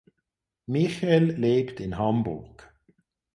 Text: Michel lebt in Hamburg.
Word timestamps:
Michel 0.65 1.25
lebt 1.37 1.79
in 1.79 1.99
Hamburg. 1.99 2.73